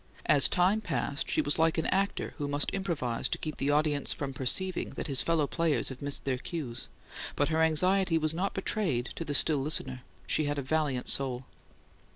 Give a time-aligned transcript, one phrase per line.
[0.25, 4.13] As time passed, she was like an actor who must improvise to keep the audience
[4.13, 6.87] from perceiving that his fellow players have missed their cues;
[7.35, 11.45] but her anxiety was not betrayed to the still listener; she had a valiant soul.